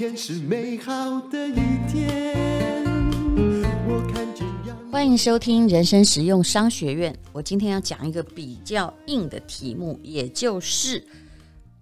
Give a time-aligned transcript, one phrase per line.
[0.00, 2.82] 天是美好的一天。
[3.86, 4.46] 我看见
[4.90, 7.14] 欢迎收听人生实用商学院。
[7.34, 11.06] 我今天要讲一个比较硬的题目，也就是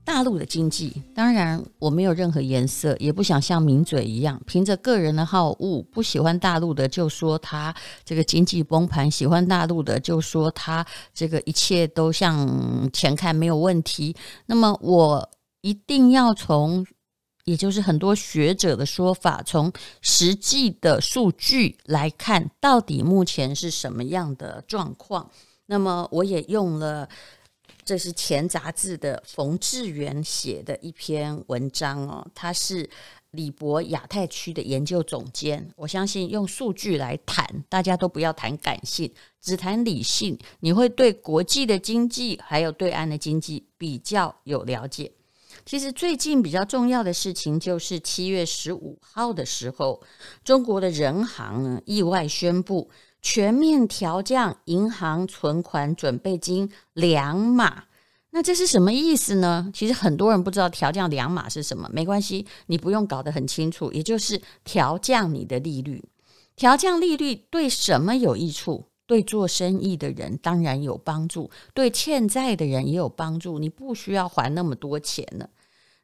[0.05, 1.01] 大陆的经济。
[1.15, 7.73] 当然，我没有任何颜色，也不想像名嘴一样，凭着个人的好恶，不喜欢大陆的就说他
[8.05, 14.17] 这个经济崩盘，喜欢大陆的就说他这个一切都向前看没有问题。
[14.47, 15.31] 那么我。
[15.61, 16.87] 一定要从，
[17.49, 25.31] 也就是很多学者的说法，从实际的数据来看，到底目前是什么样的状况。
[25.65, 27.09] 那么，我也用了，
[27.87, 32.87] 这是前杂志的冯志源写的一篇文章哦，他是
[33.31, 35.71] 李博亚太区的研究总监。
[35.75, 45.11] 我相信用数据来谈，大家都不要谈感性，只谈理性，你会对国际的经济还有对岸的经济比较有了解。
[45.69, 50.03] 其实最近比较重要的事情就是七月十五号的时候，
[50.43, 52.89] 中国的人行呢意外宣布
[53.21, 57.85] 全面调降银行存款准备金两码。
[58.31, 59.71] 那这是什么意思呢？
[59.75, 66.03] 其实很多人不知道调降两码是什么，没关系，你不用搞得很清楚，也就是调降你的利率。
[66.57, 68.87] 调降利率对什么有益处？
[69.07, 75.51] 对做生意的人当然有帮助，对欠债的人也有帮助，你不需要还那么多钱了。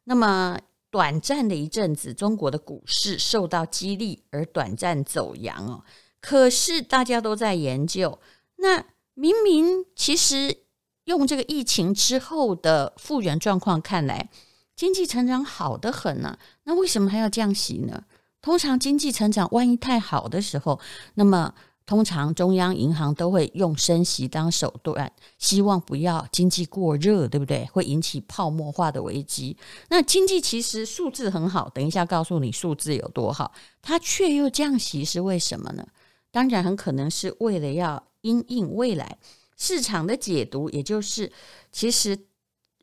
[0.04, 0.58] 那么
[0.90, 5.82] 短暂的一阵子，中国的股市受到激励而短暂走阳哦。
[6.20, 8.18] 可是大家都在研究，
[8.56, 10.56] 那明明其实
[11.04, 14.30] 用这个疫情之后的复原状况看来，
[14.76, 16.38] 经济成长好得很呢。
[16.64, 18.04] 那为什么还要降息呢？
[18.40, 20.80] 通常经济成长万一太好的时候，
[21.14, 21.54] 那么。
[21.86, 27.66] 通常中央银行都会用升息当手段，希望不要经济过热，对不对？
[27.72, 29.54] 会引起泡沫化的危机。
[29.90, 33.52] 那经济其实数字很好，等一下告诉你数字有多好，
[33.82, 35.86] 它却又降息是为什么呢？
[36.30, 39.18] 当然很可能是为了要因应未来
[39.56, 41.30] 市场的解读，也就是
[41.70, 42.18] 其实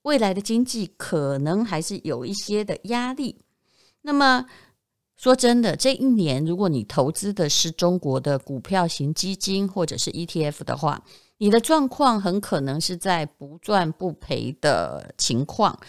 [0.04, 3.42] 未来的经济可能还是有一些的压力。
[4.04, 4.46] 那么。
[5.22, 11.00] 说真的，这一年如果你投资的是中国的股票型基金或者是 ETF 的话，
[11.38, 15.80] 你的状况很可能是在不赚不赔的情况。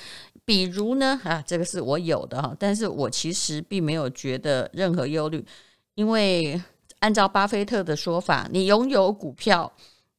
[0.45, 5.43] 比如呢，啊，这个是我有的哈，但是我其实并没有觉得任何忧虑，
[5.95, 6.61] 因为
[6.99, 9.73] 按照巴菲特的说法，你拥有股票，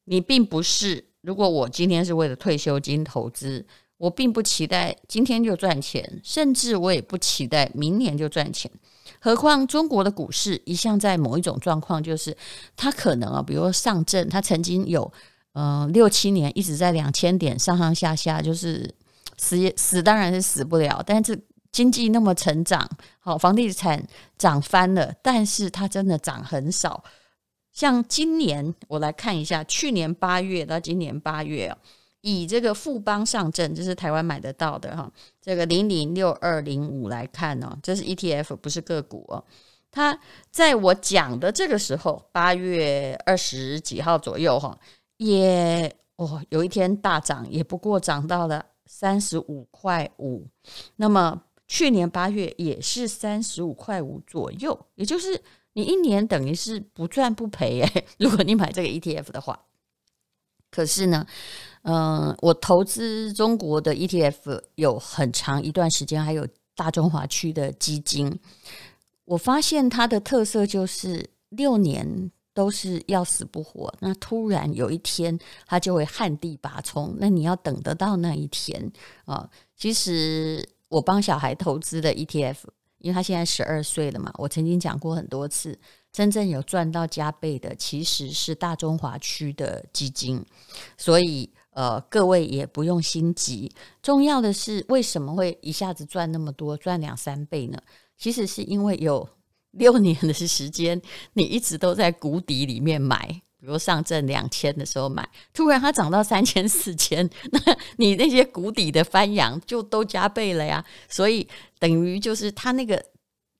[0.06, 1.04] 你并不是。
[1.20, 3.64] 如果我今天是为了退休金投资，
[3.96, 8.68] 我并不期待今天就赚钱，甚至我也不期待明年就赚钱。
[9.24, 12.36] 何况中国的股市一向在某一种状况，就是
[12.76, 15.10] 它可能啊，比如说上证，它曾经有
[15.54, 18.94] 嗯六七年一直在两千点上上下下，就是
[19.38, 21.42] 死也死当然是死不了，但是
[21.72, 22.86] 经济那么成长，
[23.18, 27.02] 好房地产涨翻了，但是它真的涨很少。
[27.72, 31.78] 像今年我来看一下，去年八月到今年八月啊。
[32.26, 35.12] 以这个富邦上证，这是台湾买得到的哈，
[35.42, 39.44] 这个零零六二零五来看哦，这是 ETF，不是个股哦。
[39.90, 40.18] 它
[40.50, 44.74] 在我讲的这个时候，八月二十几号左右哈，
[45.18, 50.46] 也哦有一天大涨，也不过涨到了三十五块五。
[50.96, 55.38] 那么去年八月也是三十五块五左右，也就是
[55.74, 59.60] 你一年等于是不赚不赔诶， 如果你买这个 ETF 的话。
[60.70, 61.24] 可是呢，
[61.84, 68.38] 嗯、我投资中国的 ETF 有很长一段时间，还有大中华区的基金，
[69.26, 78.90] 我发现它的特色就是六年都是要死不活，那突然有一天它就会旱地拔葱，那你要等得到那一天
[79.26, 79.48] 啊。
[79.76, 82.56] 其实我帮小孩投资的 ETF，
[82.98, 85.78] 因为他现在十二岁了嘛，我曾经讲过很多次。
[86.12, 90.46] 真正有赚到加倍的，其实是大中华区的基金，
[90.96, 93.70] 所以呃，各位也不用心急。
[94.02, 97.78] 重要的是，为什么会一下子赚那么多，赚两三倍呢？
[98.16, 99.28] 其实是因为有
[99.72, 101.00] 六年的时间，
[101.34, 103.26] 你一直都在谷底里面买，
[103.58, 107.60] 比如上证两千的时候买，突然它涨到三千、四千，那
[107.98, 110.84] 你那些谷底的翻扬就都加倍了呀。
[111.08, 111.46] 所以
[111.78, 113.04] 等于就是它那个。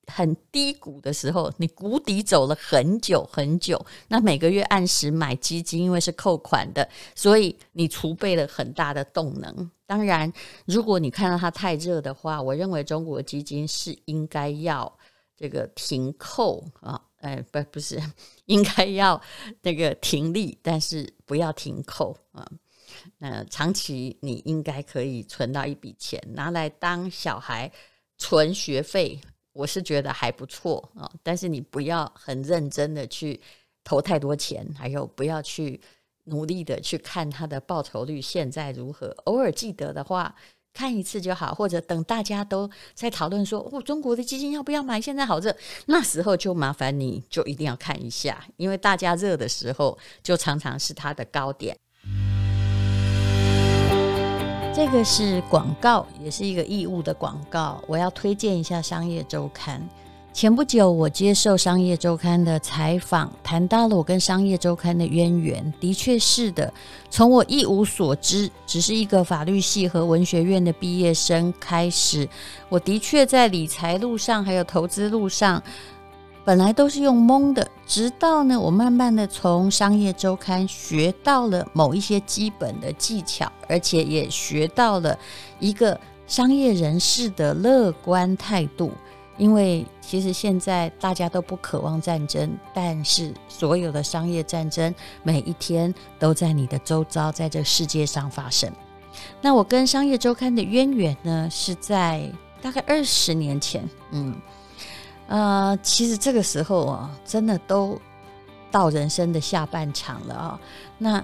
[0.07, 9.71] 很低谷的时候，你谷底走了很久很久，那每个月按时买基金，因为是扣款的，所以你储备了很大的动能。
[9.85, 10.31] 当然，
[10.65, 14.91] 如果你看到它太热的话，我认为中国基金是应该要
[15.37, 18.01] 这个停扣啊，哎， 不，不是，
[18.45, 19.21] 应该要
[19.61, 22.47] 那个停利，但是不要停扣啊。
[23.17, 27.71] 那长期你应该可以存到一笔钱，拿来当小孩
[28.17, 29.19] 存学费。
[29.55, 33.39] 我是觉得还不错啊，但是你不要很认真的去
[33.85, 35.79] 投太多钱，还有不要去
[36.25, 39.07] 努力的去看它的报酬率现在如何。
[39.23, 40.35] 偶尔记得的话，
[40.73, 44.99] 看一次就好，或者等大家都在讨论说哦，中国的基金要不要买？
[44.99, 45.55] 现在好热，
[45.85, 51.77] 那时候就麻烦你就一定要看一下，因为大家热的时候就常常是它的高点。
[54.75, 57.81] 这个是广告，也是一个义务的广告。
[57.87, 59.79] 我要推荐一下《商业周刊》。
[60.33, 65.73] 前不久，我接受《商业周刊》的采访，谈到了我跟《商业周刊》的渊源。
[65.79, 66.73] 的确是的，
[67.09, 72.27] 从我一无所知，只是一个法律系和文学院的毕业生开始，
[72.67, 75.63] 我的确在理财路上，还有投资路上。
[76.45, 85.17] 本来都是用蒙的，直到呢，我慢慢的从商业周刊学到了某一些基本的技巧，而且也学到了
[85.59, 88.91] 一个商业人士的乐观态度。
[89.37, 94.93] 因为其实现在大家都不渴望战争，但是所有的商业战争
[95.23, 98.71] 每一天都在你的周遭，在这世界上发生。
[99.41, 102.31] 那我跟商业周刊的渊源呢，是在
[102.61, 104.35] 大概二十年前，嗯。
[105.27, 107.99] 呃，其实这个时候啊，真的都
[108.71, 110.59] 到人生的下半场了啊，
[110.97, 111.23] 那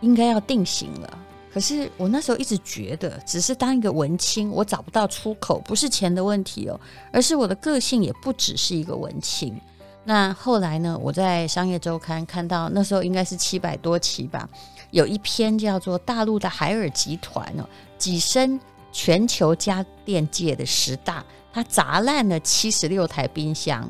[0.00, 1.18] 应该要定型了。
[1.52, 6.80] 可是我那时候一直觉得，只是当一个文青，我找不到出口，不是钱的问题哦，
[7.12, 9.60] 而是我的个性也不只是一个文青。
[10.04, 14.48] 那后来呢，我在商业周刊看到，那时候应该是七百多期吧，
[14.90, 17.68] 有一篇叫做《大陆的海尔集团哦，
[17.98, 18.58] 跻身
[18.90, 21.20] 全球家电界的十大》。
[21.52, 23.86] 他砸烂了七十六台冰箱，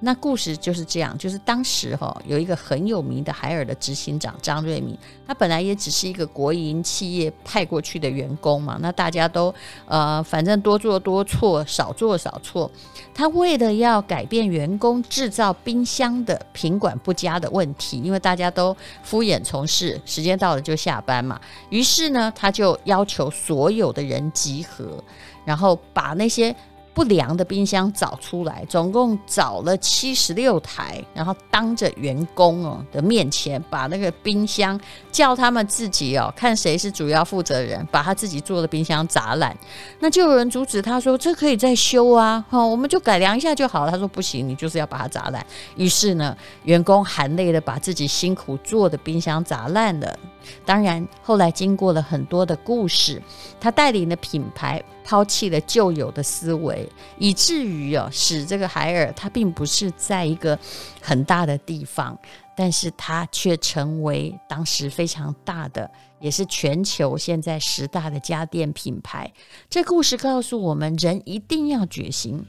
[0.00, 1.16] 那故事就是这样。
[1.16, 8.76] 就是当时哈有一个很有名的海尔的执行长张瑞敏，他本来也只是一个国营企业派过去的员工嘛。
[8.80, 9.54] 那大家都
[9.86, 12.68] 呃，反正多做多错，少做少错。
[13.14, 21.40] 他为了要改变员工制造冰箱的品管不佳的问题，因为大家都敷衍从事，时间到了就下班嘛。
[21.70, 25.02] 于是呢，他就要求所有的人集合，
[25.44, 26.54] 然后把那些。
[26.94, 34.80] 不良的冰箱找出来，总共找了七十六台，然后当着员工哦的面前，把那个冰箱
[35.10, 39.54] 叫他们自己哦，看谁是主要负责人，把他自己做的冰箱砸烂。
[39.98, 45.44] 那就有人阻止他说：“这可以再修啊，哈，我们就改良一下就好了。”他说：“不行，你就是要把它砸烂。”
[45.74, 50.16] 于是呢，员工含泪的把自己辛苦做的冰箱砸烂了。
[50.64, 53.20] 当然，后来经过了很多的故事，
[53.58, 60.58] 他带领的品牌抛弃了旧有的思维，以至于哦，使这个海尔它并不是在一个
[61.00, 62.18] 很大的地方，
[62.56, 65.88] 但是它却成为当时非常大的，
[66.20, 69.30] 也是全球现在十大的家电品牌。
[69.68, 72.42] 这故事告诉我们，人一定要决心，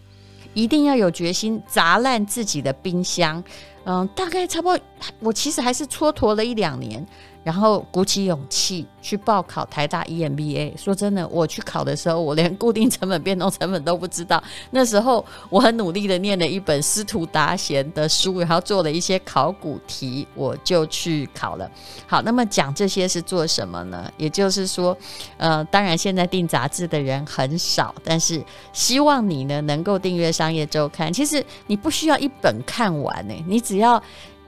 [0.53, 3.43] 一定要有决心砸烂自己的冰箱。
[3.83, 4.85] 嗯，大概差不多，
[5.19, 7.05] 我其实还是蹉跎了一两年。
[7.45, 10.75] 然后鼓起勇气去报考台大 EMBA。
[10.75, 14.43] 说真的，我去考的时候，我连固定成本、变动成本都不知道。
[14.71, 21.69] 那时候我很努力的念了一本司徒达贤的书，然后做了一些考古题，我就去考了。
[22.07, 24.11] 好，那么讲这些是做什么呢？
[24.17, 24.97] 也就是说，
[25.37, 31.09] 呃，当然现在订杂志的人很少，但是希望你呢能够订阅《商业周刊》。
[31.15, 34.01] 其实你不需要一本看完呢，你只要。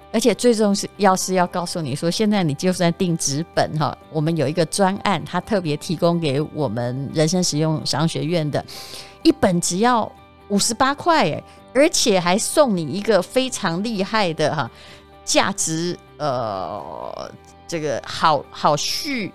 [0.09, 8.63] 而且最重要是要告诉你说，现在你就算订纸本哈，我们有一个专案，它特别提供给我们人生实用商学院的，
[9.21, 10.09] 一本只要
[10.47, 14.71] 五十八块诶，而且还送你一个非常厉害的哈，
[15.25, 17.29] 价值呃
[17.67, 19.31] 这个好好序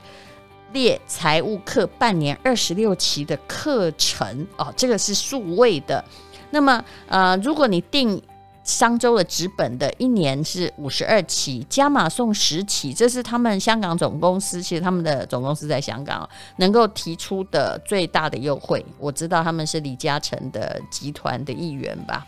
[0.73, 6.03] 列财务课半年二十六期的课程哦，这个是数位的。
[6.51, 8.21] 那么呃，如果你订。
[8.65, 16.29] 商周的纸本的一年是五十二期，加码送十期，这是他们香港总公司，其实他们的总公司在香港
[16.59, 18.85] 能够提出的最大的优惠。
[18.99, 22.25] 我知道他们是李嘉诚的集团的一员吧。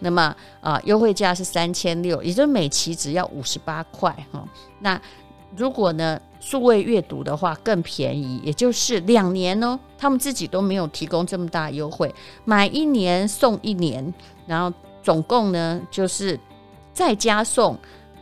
[0.00, 4.46] 那么啊，优惠价是三千六，也就是每期只要五十八块哈。
[4.80, 5.00] 那
[5.56, 12.14] 如果呢数位阅读的话更便宜，也就是两年哦，他们自己都没有提供这么大优惠，
[12.44, 14.12] 买一年送一年，
[14.46, 14.70] 然后。
[15.08, 16.38] 总共呢，就是
[16.92, 17.74] 再加送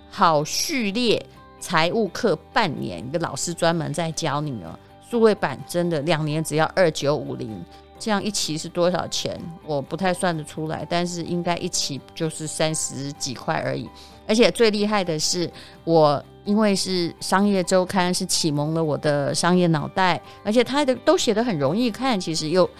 [0.09, 1.21] 好序列
[1.59, 4.79] 财务课半年，一个老师专门在教你哦。
[5.11, 7.61] 数位版真的两年只要二九五零，
[7.99, 9.37] 这样一期是多少钱？
[9.67, 13.91] 我不太算得出来，但是应该一期就是三十几块而已。
[14.29, 15.51] 而且最厉害的是，
[15.83, 22.71] 我因为是商业周刊，是启蒙了我的商业脑袋，而且它的都写得很容易看，其实又。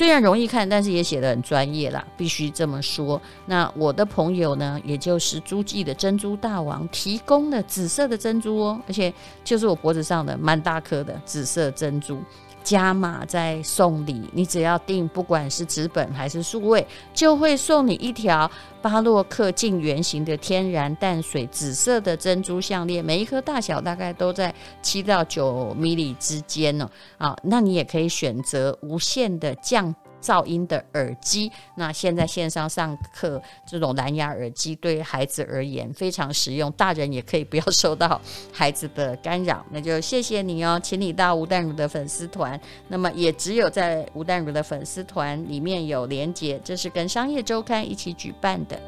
[0.00, 3.20] 虽然容易看，但是也写得很专业啦，必须这么说。
[3.44, 9.12] 那我的朋友呢，也就是诸暨的珍珠大王提供的紫色的珍珠哦，而且
[9.44, 12.18] 就是我脖子上的蛮大颗的紫色珍珠。
[12.62, 18.50] 加码再送礼，你只要订，不管是纸本还是数位，就会送你一条
[18.82, 26.88] 巴洛克近圆形的天然淡水紫色的珍珠项链，每一颗大小大概都在七到九毫米之间呢。
[27.18, 38.20] 啊，那你也可以选择无限的降噪音的耳机，那现在线上上课这种蓝牙耳机对孩子而言非常实用，大人也可以不要受到
[38.52, 39.64] 孩子的干扰。
[39.70, 48.80] 那就谢谢你哦，请你到吴淡如的粉丝团，那么也只有在吴淡如的粉丝团里面有连结，这是跟商业周刊一起举办的。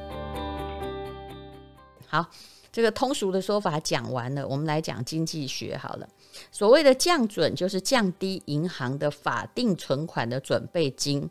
[2.07, 2.27] 好，
[2.73, 6.09] 这个通俗的说法讲完了，我们来讲经济学好了。
[6.51, 11.29] 所谓的降准，就是降低银行的法定存款的准备金。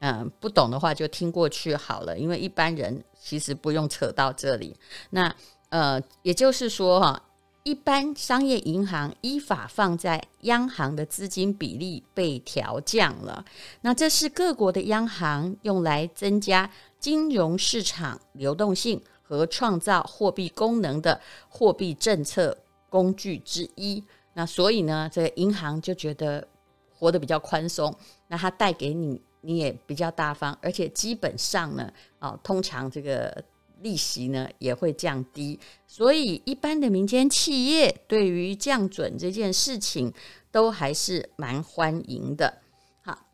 [0.00, 4.76] 嗯，不懂的话就听过去好了，因为一般人其实不用扯到这里。
[5.10, 5.34] 那
[5.70, 7.20] 呃，也就是说哈，
[7.64, 13.44] 一般商业银行依法放在央行的资金比例被调降了。
[13.80, 16.70] 那这是各国的央行用来增加
[17.00, 21.20] 金融市场流动性和创造货币功能的
[21.50, 22.56] 货币政策
[22.88, 24.02] 工具之一。
[24.32, 26.48] 那所以呢，这个银行就觉得
[26.90, 27.94] 活得比较宽松，
[28.28, 33.44] 那它贷给你，你也比较大方，而且基本上呢，哦，通常这个
[33.80, 40.12] 利息呢也会降低，所以一般的民间企业对于降准这件事情
[40.50, 42.58] 都还是蛮欢迎的。
[43.02, 43.26] 好，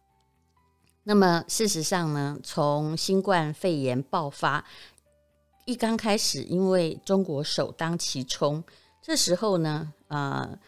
[1.05, 4.65] 那么事实上呢，从新冠肺炎爆发
[5.65, 8.63] 一刚开始，因为中国首当其冲，
[9.03, 10.59] 这时候呢，呃。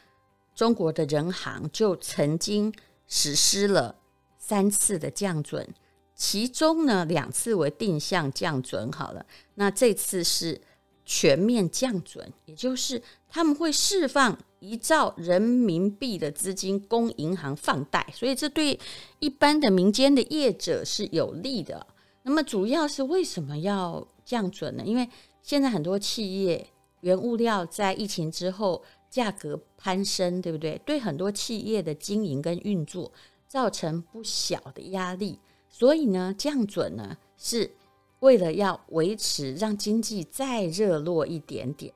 [0.55, 2.73] 中国的人行就曾经
[3.07, 3.95] 实施了
[4.39, 5.69] 三次的降准，
[6.15, 8.91] 其中呢两次为定向降准。
[8.91, 9.27] 好了，
[9.57, 10.59] 那这次是
[11.05, 18.81] 全面降准，也就是他们会释放一兆人民币的资金供银行放贷，所以这对
[19.19, 21.87] 一般的民间的业者是有利的。
[22.23, 24.85] 那么主要是为什么要降准呢？
[24.85, 25.09] 因为
[25.41, 26.67] 现在很多企业
[27.01, 28.83] 原物料在疫情之后。
[29.09, 30.79] 价格攀升，对不对？
[30.85, 33.11] 对很多企业的经营跟运作
[33.49, 35.39] 造成不小的压力。
[35.71, 37.71] 所以呢，降准呢是
[38.19, 41.95] 为了要维持让经济再热络一点点。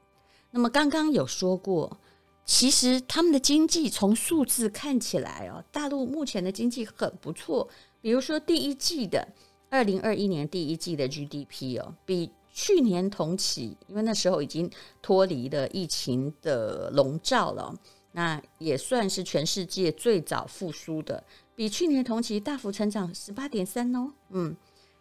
[0.52, 1.98] 那么刚刚有说过，
[2.46, 7.68] 其实他们的经济从数字看起来哦，大陆目前的经济很不错。
[8.00, 9.28] 比如说第一季的
[9.70, 12.30] 二零二一年第一季的 GDP 哦，比。
[12.52, 14.68] 去年同期，因为那时候已经
[15.00, 17.72] 脱离了疫情的笼罩了，
[18.10, 21.22] 那也算是全世界最早复苏的，
[21.54, 24.12] 比去年同期大幅成长十八点三哦。
[24.30, 24.54] 嗯，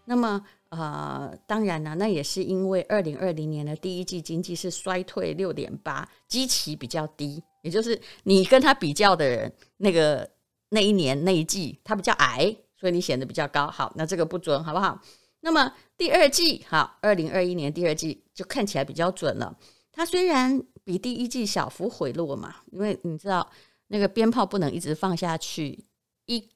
[0.06, 10.30] 那么呃，当然呢，那也是因为二零二零年的第一季经济是衰退六点八，基期比较低，也就是你跟他比较的人，那个
[10.70, 13.68] 那一年那一季他比较矮，所以你显得比较高。
[13.68, 15.02] 好，那这个不准，好不好？
[15.42, 19.58] 那么第二季，好，二零二一年第二季就看起来比较准了。
[19.92, 23.50] 它虽然比第一季小幅回落嘛，因为你知道
[23.88, 25.86] 那个鞭炮不能一直放下去，
[26.26, 26.50] 一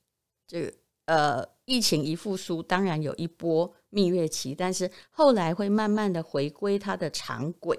[0.48, 0.74] 这个
[1.06, 7.78] 呃疫情一复苏，当然有一波蜜月期，但是后来会慢慢的回归它的常轨。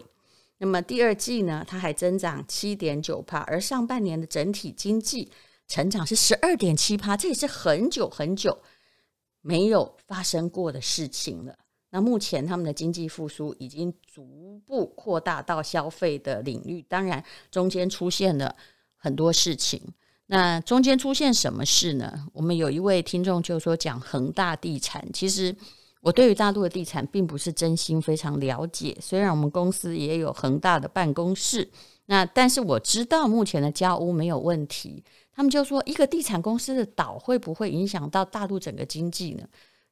[0.58, 5.30] 那么第二季呢，它还增长七点九趴，而上半年的整体经济
[5.66, 8.58] 成长是十二点七趴，这也是很久很久。
[9.40, 11.54] 没有发生过的事情了。
[11.90, 18.56] 那目前他们的经济复苏已经逐步扩大到消费的领域，当然中间出现了
[18.96, 19.80] 很多事情。
[20.26, 22.26] 那中间出现什么事呢？
[22.32, 25.06] 我们有一位听众就说讲恒大地产。
[25.12, 25.54] 其实
[26.00, 31.70] 我对于大陆的地产并不是真心非常了解，虽然我们公司也有恒大的办公室，
[32.06, 35.04] 那但是我知道目前的交屋没有问题。
[35.34, 39.46] 他们就说，一个地产公司的倒会不会影响到大陆整个经济呢？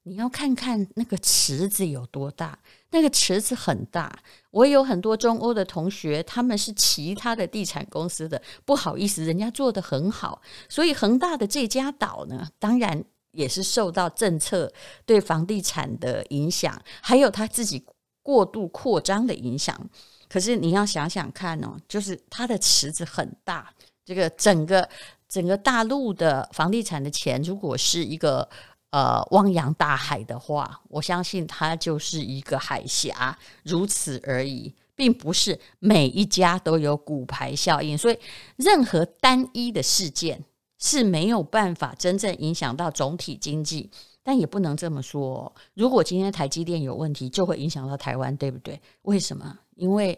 [0.04, 2.58] 你要看看那个池子有多大，
[2.90, 4.12] 那个池子很大。
[4.50, 10.42] 我有很多中欧的同学，他们是其他的地产公司的，不好意思，人家做得很好。
[10.68, 14.72] 所以恒大的这家岛呢，当然也是受到政策
[15.06, 17.84] 对房地产的影响，还有他自己
[18.24, 19.88] 过度扩张的影响。
[20.28, 23.72] 可是你要想想看哦，就是它的池子很大，
[24.04, 24.88] 这个整个。
[25.32, 28.46] 整个大陆的房地产的钱，如果是一个
[28.90, 37.96] 呃汪洋大海的话，我相信它就是一个海峡，如此而已，并不是每一家都有骨牌效应。
[37.96, 38.18] 所以，
[38.56, 40.44] 任何单一的事件
[40.78, 43.90] 是没有办法真正影响到总体经济。
[44.22, 48.78] 但也不能这么说，如果今天台积电有问题，就会影响到台湾，对不对？
[49.00, 49.58] 为什么？
[49.76, 50.16] 因为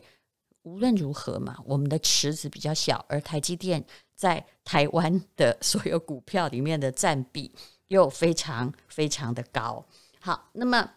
[0.65, 3.83] 无论如何嘛，我们的池子比较小，而台积电
[4.15, 7.55] 在台湾的所有股票里面的占比
[7.87, 9.87] 又非常非常的高。
[10.21, 10.91] 好，那么，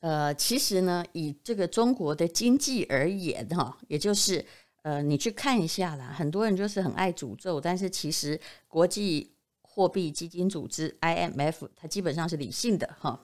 [0.00, 4.44] 呃，其实呢，以这个中国的经济而言，哈，也就是
[4.82, 9.32] 呃，你去看一下啦，很多人就是很爱诅咒，但是其实国际。
[9.72, 13.18] 货币基金组织 IMF，它基本上是理性的哈，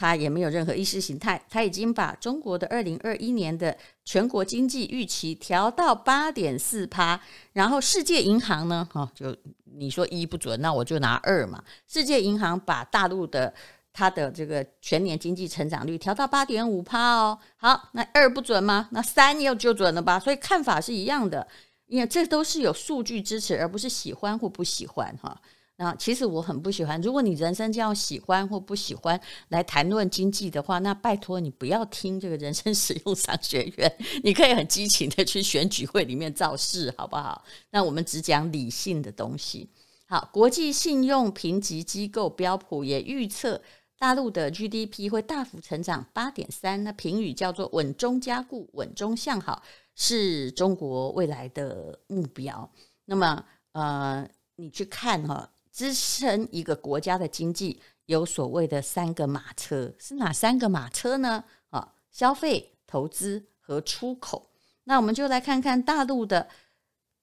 [0.00, 7.20] 它也没有任何意识形态，它已经把中国的二零二一年的全国经济预期调到八点四趴，
[7.52, 9.36] 然后世界银行呢，哈，就
[9.76, 11.62] 你说一不准，那我就拿二嘛。
[11.86, 13.52] 世界银行把大陆的
[13.92, 18.88] 它的这个全年经济成长率调到八点五趴哦，好，那二不准吗？
[18.92, 20.18] 那三又就准了吧？
[20.18, 21.46] 所以看法是一样的，
[21.88, 25.38] 因为这都是有数据支持，而不是喜欢或不喜欢哈。
[25.82, 27.00] 那其实我很不喜欢。
[27.00, 29.18] 如果你人生这样喜欢或不喜欢
[29.48, 33.96] 来谈论经济的话，那拜托你不要听这个人生实用商学院。
[34.22, 37.42] 你可以很激情的去选举会里面造势，好不好？
[37.70, 39.70] 那我们只讲理性的东西。
[40.04, 43.62] 好，国际信用评级机构标普也预测
[43.98, 49.62] 大陆的 GDP 会大幅成长八点三，那评语叫做稳中加固，稳中向好，
[49.94, 52.70] 是中国未来的目标。
[53.06, 55.50] 那么，呃，你去看哈。
[55.80, 61.42] 支撑一个国家的经济有所谓的三个马车，是哪三个马车呢？
[61.70, 64.50] 啊，消费、投资和出口。
[64.84, 66.46] 那我们就来看看大陆的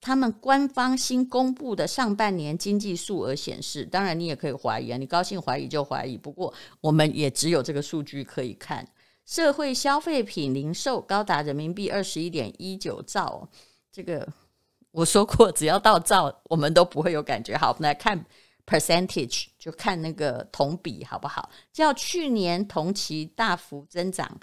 [0.00, 3.84] 他们官方新公布的上半年经济数额显示。
[3.84, 6.18] 当然，你也可以怀疑啊，你高兴怀疑就怀疑。
[6.18, 8.84] 不过，我们也只有这个数据可以看。
[9.24, 13.48] 社会消费品零售高达人民币二十一点一九兆，
[13.92, 14.28] 这个。
[14.90, 17.56] 我说过，只要到兆，我们都不会有感觉。
[17.56, 18.24] 好，我们来看
[18.68, 21.48] percentage，就看那个同比好不好？
[21.72, 24.38] 叫去年同期大幅增长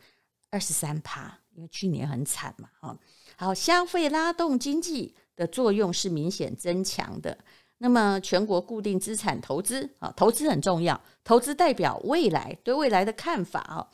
[0.50, 2.68] 二十三趴，因为去年很惨嘛。
[2.80, 2.98] 哈，
[3.38, 7.38] 好，消费拉动经济的作用是明显增强的。
[7.78, 13.88] 那么，全国固定资产投资啊，投资很重要，投资代表未来，对未来的看法啊。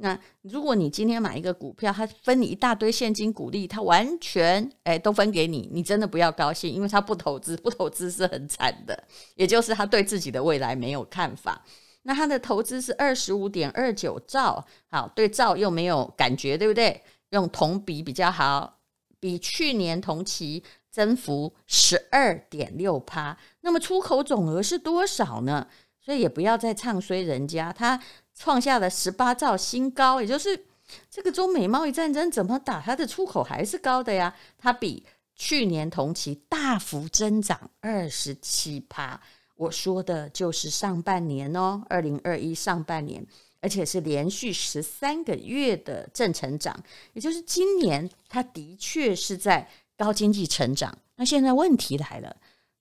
[0.00, 8.96] 那如果你今天买一个股票，它分你一大堆现金股利，它完全诶都分给你，你真的不要高兴，因为它不投资，不投资是很惨的，
[9.34, 11.64] 也就是他对自己的未来没有看法。
[12.02, 17.02] 那他的投资是二十五点二九兆，好，对兆又没有感觉，对不对？
[17.30, 18.78] 用同比比较好，
[19.18, 23.36] 比去年同期增幅十二点六趴。
[23.62, 25.66] 那么出口总额是多少呢？
[26.00, 28.00] 所以也不要再唱衰人家，他。
[28.38, 30.64] 创下了十八兆新高，也就是
[31.10, 34.34] 这个中美贸易战争怎么打，它的出口还是高的呀。
[34.56, 39.20] 它比去年同期大幅增长二十七趴。
[39.56, 43.26] 我说的就是上半年哦，二零二一上半年，
[43.60, 46.80] 而且是连续十三个月的正成长，
[47.14, 50.96] 也就是今年它的确是在高经济成长。
[51.16, 52.36] 那现在问题来了，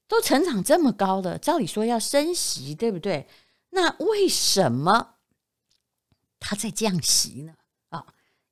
[0.08, 3.28] 都成长这么高了，照理说要升息，对不对？
[3.72, 5.16] 那为什么？
[6.40, 7.56] 他在降息呢
[7.90, 8.06] 啊，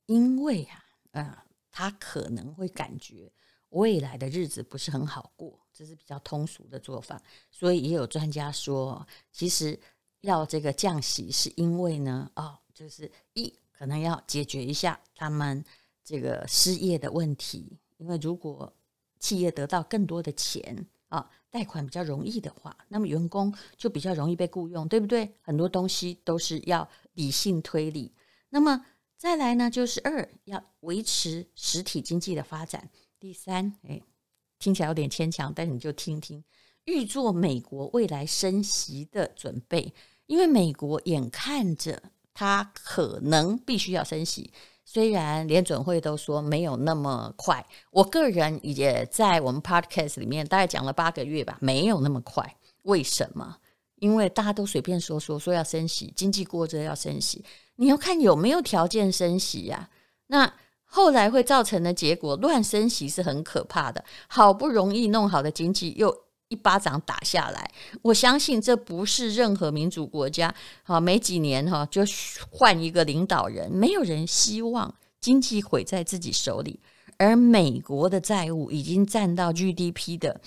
[0.06, 3.32] 因为啊，呃，他可能会感觉
[3.70, 7.20] 未来的日子不是很好过，这是比较通俗的做法。
[7.50, 9.78] 所以也有专家说，其实
[10.20, 15.64] 要这个降息，是因为呢，哦，就是一可能要解决一下他们
[16.02, 18.74] 这个失业的问题，因为如果
[19.18, 25.34] 企业得到更多的钱啊，贷款比较容易的话，那么员工就比较容易被雇佣，对不对？
[25.40, 26.88] 很多东西都是要。
[27.16, 28.12] 理性推理，
[28.50, 28.84] 那么
[29.16, 29.70] 再来呢？
[29.70, 32.90] 就是二要维持实体经济的发展。
[33.18, 34.02] 第三，哎，
[34.58, 36.44] 听起来有点牵强，但你就听听，
[36.84, 39.94] 预做美国未来升息的准备，
[40.26, 42.02] 因为美国眼看着
[42.34, 44.52] 它可能必须要升息，
[44.88, 52.56] 虽然联准会都说没有那么快，我个人也在我们 podcast 里面大概讲了八个月吧，没有那么快。
[52.84, 53.56] 为什么？
[53.96, 57.44] 因为大家都随便说说，说要升息，经济过热要升息，
[57.74, 59.90] 你要看有没有条件升息呀、
[60.28, 60.52] 那
[60.84, 64.04] 后来会造成的结果，乱升息是很可怕的。
[64.28, 66.16] 好不容易弄好的经济，又
[66.48, 67.70] 一巴掌打下来。
[68.02, 72.02] 我相信这不是任何民主国家，好没几年哈就
[72.50, 76.80] 换一个领导人，没有人希望经济毁在自己手里。
[77.18, 80.40] 而美国的债务已经占到 GDP 的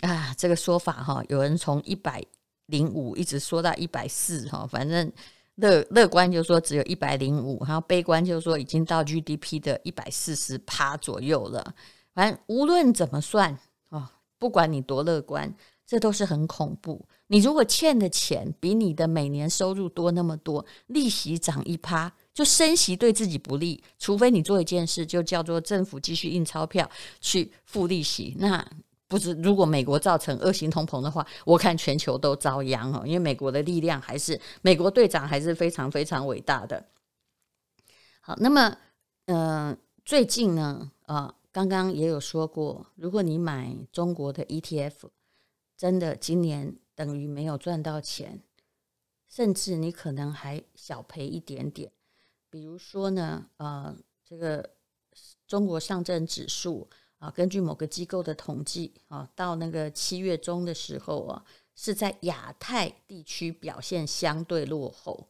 [0.00, 2.22] 啊，这个说法哈，有人从一百。
[2.68, 5.12] 零五一直说到一百四哈，反正
[5.56, 11.74] 乐乐观就说只有一百零五，然后悲观就说已经到 GDP 的一百四十趴左右了。
[12.14, 13.58] 反正无论怎么算，
[14.38, 15.54] 不管你多乐观，
[15.86, 17.06] 这都是很恐怖。
[17.28, 23.82] 你如果欠的钱比你的每年收入多那么多，利息涨一趴，就升息对自己不利。
[23.98, 26.88] 除非你做一件事，就叫做政府继续印钞票
[27.20, 28.36] 去付利息。
[28.38, 28.64] 那
[29.08, 33.02] 不是，如果美国造成恶性通膨的话，我看全球都遭殃哦。
[33.06, 36.84] 因为美国的力量还是美国队长还是非常非常伟大的。
[38.20, 38.76] 好，那么
[39.26, 45.08] 嗯、最近呢，啊、刚刚也有说过，如果你买中国的 ETF，
[45.76, 46.76] 真的今年。
[46.96, 48.40] 等于没有赚到钱，
[49.26, 51.90] 甚至你可能还小赔一点点。
[52.48, 54.76] 比如说呢，呃，这个
[55.44, 56.88] 中国上证指数
[57.18, 65.28] 啊，根据某个机构的统计啊，到那个七月中的时候啊，是在亚太地区表现相对落后。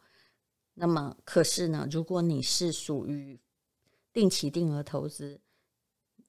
[0.74, 3.40] 那么，可是呢，如果你是属于
[4.12, 5.40] 定期定额投资，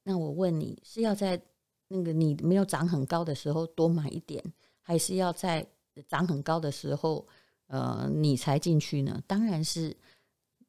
[0.08, 1.42] 那我问你是要在
[1.88, 4.42] 那个你没有涨很高的时候多买一点？
[4.82, 5.66] 还是要在
[6.08, 7.26] 涨很高的时候，
[7.66, 9.20] 呃，你才进去呢？
[9.26, 9.98] 当然是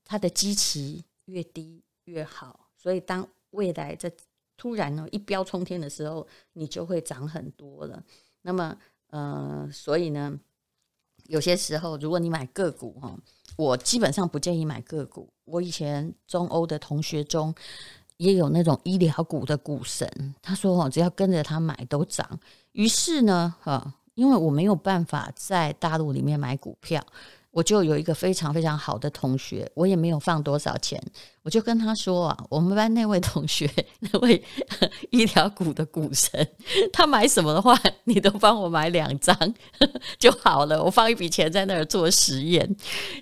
[0.05, 2.69] 它的基期越低越好。
[2.77, 4.11] 所以当未来这
[4.57, 8.03] 突然呢一飙冲天的时候，你就会涨很多了。
[8.41, 10.41] 那么，呃，所以呢，
[11.25, 13.15] 有些时候如果你买个股哈，
[13.59, 15.29] 我基本上不建议买个股。
[15.45, 17.55] 我以前中欧的同学中
[18.17, 22.39] 也有那种医疗股的股神，他说哦，只要跟着他买都涨。
[22.73, 23.95] 于是呢，哈。
[24.17, 27.05] 因为我没有办法在大陆里面买股票，
[27.57, 31.03] 我就有一个非常非常好的同学，我也没有放多少钱，
[31.43, 33.67] 我就跟他说啊，我们班那位同学，
[34.01, 34.45] 那位
[35.09, 36.47] 医疗股的股神，
[36.93, 39.35] 他买什么的话，你都帮我买两张
[40.21, 42.77] 就好了，我放一笔钱在那儿做实验。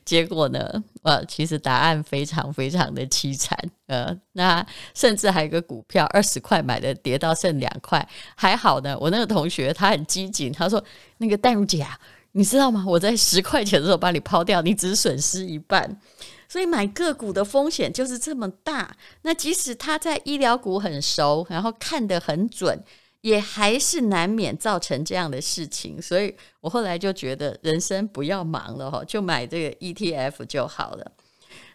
[0.04, 3.56] 结果呢，呃，其实答案非常非常的凄惨。
[3.86, 8.98] 呃，那甚至还有一个股票，二十块买的，跌到剩两块，还好呢。
[8.98, 10.82] 我那个同学他很机警，他说
[11.18, 11.96] ：“那个戴如姐啊，
[12.36, 12.84] 你知道吗？
[12.86, 16.00] 我在十块钱的时候把你抛掉，你只损失一半。
[16.48, 18.96] 所以买个股的风险就是这么大。
[19.22, 22.78] 那即使他在医疗股很熟，然后看得很准，
[23.20, 26.00] 也还是难免造成这样的事情。
[26.02, 31.12] 所以我后来就觉得，人生不要忙了哈，就买这个 ETF 就好了。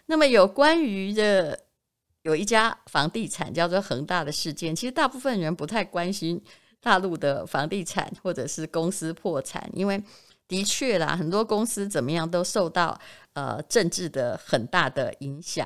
[0.06, 1.58] 那么有关于的。
[2.22, 6.38] 有一家房地产叫做恒大的事件，其实大部分人不太关心
[6.78, 9.98] 大陆的房地产或者是公司破产，因为
[10.50, 12.98] 的确啦，很多公司怎么样都受到
[13.34, 15.64] 呃政治的很大的影响。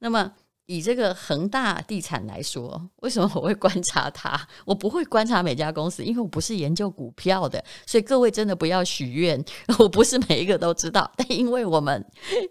[0.00, 0.32] 那么
[0.66, 4.36] 以这个恒大地产来说，为什么我会观察它？
[4.64, 9.42] 我不会观察每家公司，因为我不是研究股票的，所以各位真的不要许愿，
[9.78, 11.08] 我不是每一个都知道。
[11.16, 12.04] 但因为我们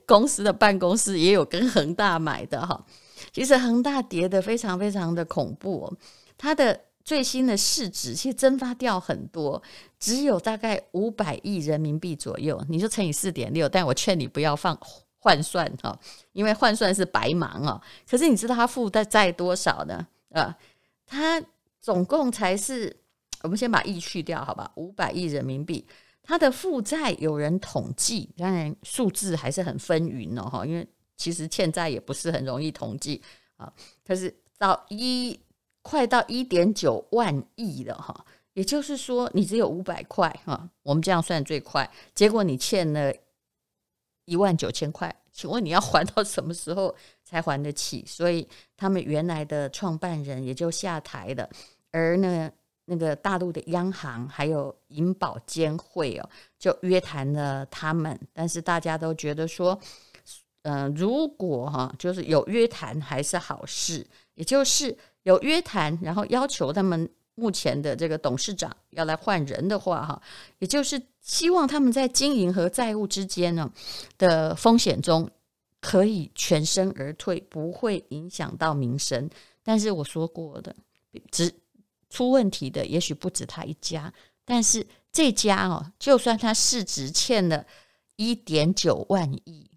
[0.05, 2.85] 公司的办公室也有跟恒大买的哈。
[3.33, 5.91] 其实恒大跌得非常非常的恐怖，
[6.37, 9.61] 它的最新的市值其实蒸发掉很多，
[9.99, 13.67] 只有大概五百亿人民币左右，你就乘以四点六。
[13.67, 14.77] 但我劝你不要放
[15.19, 15.97] 换算哈，
[16.31, 17.81] 因为换算是白忙哦。
[18.09, 20.07] 可是你知道它负债债多少呢？
[20.29, 20.57] 啊，
[21.05, 21.41] 它
[21.79, 22.95] 总共才是，
[23.41, 24.71] 我们先把亿去掉，好吧？
[24.75, 25.85] 五百亿人民币，
[26.21, 30.87] 它的负债有人统计，当然数字还是很纷纭哦哈，因为。
[31.15, 33.21] 其实欠债也不是很容易统计
[33.55, 33.71] 啊，
[34.05, 35.39] 可是到一
[35.83, 43.13] 快到一点九万亿了哈，也就是说你只有五百块哈，我们这样算最快，结果你欠了
[44.25, 48.03] 一万九千块，请问你要还到什么时候才还得起？
[48.07, 51.47] 所以他们原来的创办人也就下台了，
[51.91, 52.49] 而呢
[52.85, 59.79] 那个大陆的央行还有银保监会哦，就约谈了他们，但是大家都觉得说。
[60.65, 70.21] 嗯、如果哈，就是有约谈还是好事，也就是有约谈，然后要求他们目前的这个董事长要来换人的话，哈，
[70.59, 73.71] 也就是希望他们在经营和债务之间呢
[74.17, 75.29] 的风险中
[75.81, 79.29] 可以全身而退，不会影响到民生。
[79.63, 80.75] 但是我说过的，
[81.31, 81.53] 只
[82.09, 84.13] 出问题的也许不止他一家，
[84.45, 87.65] 但是这家哦，就算他市值欠了
[88.17, 89.69] 一点九万亿。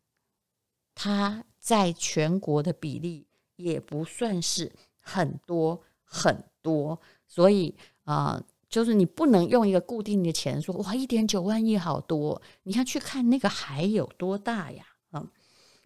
[0.99, 4.73] 它在全国的比例也不算是
[5.07, 14.85] 很多很多，所以啊、就是你不能用一个固定的钱说哇，一点九万亿好多，你要去看那个海有多大呀？
[15.13, 15.31] 嗯，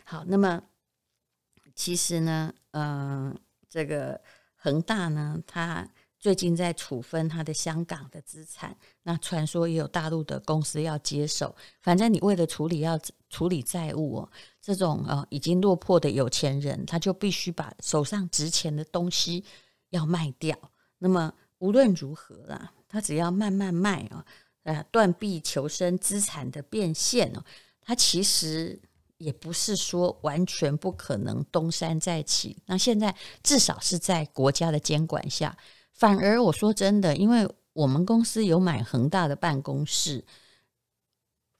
[0.06, 0.62] 好，那么
[1.74, 4.22] 其实呢，嗯、这个
[4.56, 5.86] 恒大呢，它。
[6.20, 11.56] 最近在处分他的香港的资产，那传说也有大陆的公司要接手。
[11.80, 14.30] 反正你为了处理要处理债务哦，
[14.60, 19.42] 这种呃已经落魄的有钱人，他就必须把手上值钱的东西
[19.88, 20.54] 要卖掉。
[20.98, 24.22] 那么无论如何啦，他只要慢慢卖啊，
[24.64, 27.42] 呃，断臂求生，资产的变现哦，
[27.80, 28.78] 他其实
[29.16, 32.58] 也不是说完全不可能东山再起。
[32.66, 35.56] 那现在至少是在国家的监管下，
[36.00, 40.24] 反而我说真的，因为我们公司有买恒大的办公室，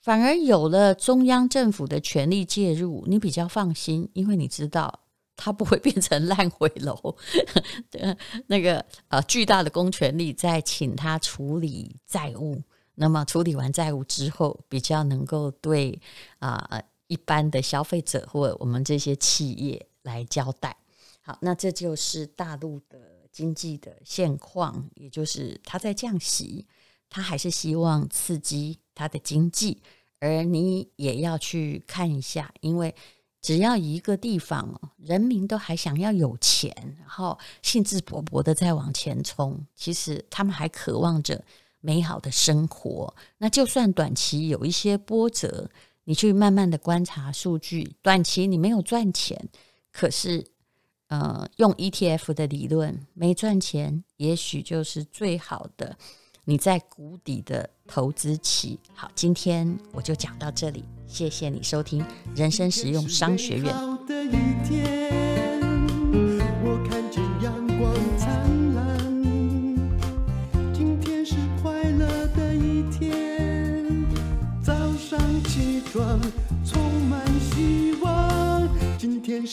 [0.01, 5.01] 反而有了中央政府的权力介入，你比较放心，因为你知道。
[5.43, 7.17] 它不会 变成烂尾楼，
[8.49, 12.61] 那个呃巨大的公权力在请他处理债务，
[12.97, 15.99] 那么处理完债务之后，比较能够对
[16.41, 20.77] 啊、一般的消费者或我们这些企业来交代。
[21.23, 26.67] 好，那这就是大陆的经济的现况，也就是他在降息，
[27.09, 29.83] 他还是希望刺激他的经济，
[30.19, 32.95] 而你也要去看一下，因为。
[33.43, 41.43] 只要一个地方，人民都还想要有钱，然后兴致勃勃的在往前冲，其实他们还渴望着
[41.81, 43.15] 美好的生活。
[43.39, 45.71] 那就算短期有一些波折，
[46.05, 49.49] 你去慢慢的观察数据，短期你没有赚钱，
[49.91, 50.47] 可是，
[51.11, 55.97] 呃，用 ETF 的理论，没赚钱，也许就是最好的。
[56.45, 64.50] 你在谷底的投资期，好，今天我就讲到这里，谢谢你收听人生实用商学院。